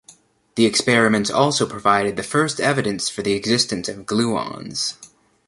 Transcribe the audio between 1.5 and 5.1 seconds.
provided the first evidence for the existence of gluons.